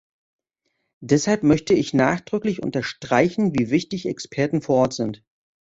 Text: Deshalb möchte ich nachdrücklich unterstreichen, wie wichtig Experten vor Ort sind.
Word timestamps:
Deshalb 1.01 1.43
möchte 1.43 1.75
ich 1.75 1.93
nachdrücklich 1.93 2.63
unterstreichen, 2.63 3.53
wie 3.53 3.69
wichtig 3.69 4.07
Experten 4.07 4.63
vor 4.63 4.77
Ort 4.77 4.93
sind. 4.95 5.23